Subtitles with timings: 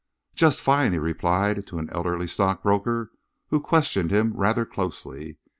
[0.33, 3.11] "Just fine," he replied to an elderly stockbroker
[3.49, 5.37] who questioned him rather closely.